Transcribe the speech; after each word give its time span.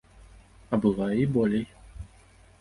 А 0.73 0.79
бывае 0.85 1.13
і 1.25 1.27
болей. 1.37 1.63